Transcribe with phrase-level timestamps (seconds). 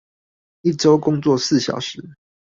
[0.63, 2.01] 一週工作四小時